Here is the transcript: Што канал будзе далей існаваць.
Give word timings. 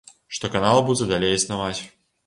Што 0.37 0.49
канал 0.55 0.81
будзе 0.89 1.11
далей 1.15 1.33
існаваць. 1.43 1.81